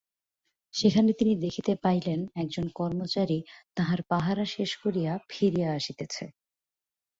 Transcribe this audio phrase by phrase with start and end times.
[0.73, 3.39] সেখানে তিনি দেখিতে পাইলেন একজন কর্মচারী
[3.75, 6.25] তাঁহার পাহারা শেষ করিয়া ফিরিয়া আসিতেছে।